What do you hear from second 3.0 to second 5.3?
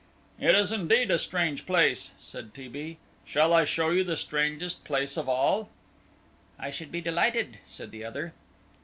"Shall I show you the strangest place of